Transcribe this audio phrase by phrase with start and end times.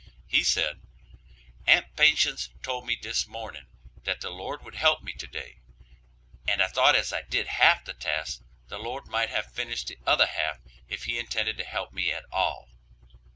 [0.25, 0.81] He said,
[1.67, 3.67] "Aunt Patience told me dis morning
[4.03, 5.59] that the Lord would help me today,
[6.47, 9.89] and I thought as I did half of the task, the Lord might have finished
[9.89, 10.57] the other half
[10.89, 12.69] if he intended to help me at all."